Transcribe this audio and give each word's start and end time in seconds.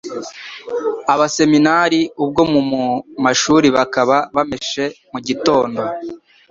Abaseminari 1.13 2.01
ubwo 2.23 2.41
mu 2.51 2.61
mashuri 3.25 3.67
Bakaba 3.75 4.15
bameshe 4.35 4.83
mu 5.11 5.19
gitondo 5.27 5.81